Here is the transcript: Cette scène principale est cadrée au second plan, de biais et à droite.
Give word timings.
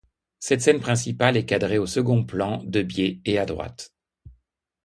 Cette 0.39 0.61
scène 0.61 0.79
principale 0.79 1.37
est 1.37 1.45
cadrée 1.45 1.77
au 1.77 1.85
second 1.85 2.25
plan, 2.25 2.63
de 2.63 2.81
biais 2.81 3.21
et 3.23 3.37
à 3.37 3.45
droite. 3.45 3.93